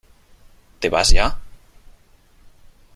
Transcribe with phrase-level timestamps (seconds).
[0.79, 1.37] ¿te vas ya?